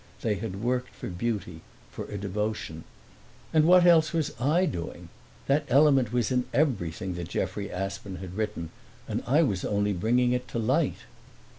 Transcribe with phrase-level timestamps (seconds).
[0.21, 2.85] They had worked for beauty, for a devotion;
[3.53, 5.09] and what else was I doing?
[5.45, 8.71] That element was in everything that Jeffrey Aspern had written,
[9.07, 11.03] and I was only bringing it to the light.